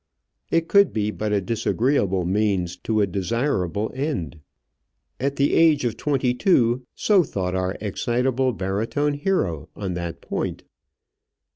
[0.49, 4.39] It could be but a disagreeable means to a desirable end.
[5.19, 10.63] At the age of twenty two so thought our excitable barytone hero on that point.